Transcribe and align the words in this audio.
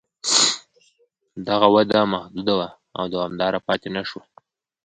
دغه 1.47 1.67
وده 1.75 1.99
محدوده 2.13 2.53
وه 2.59 2.69
او 2.97 3.03
دوامداره 3.13 3.59
پاتې 3.67 3.87
نه 3.95 4.01
شوه. 4.09 4.23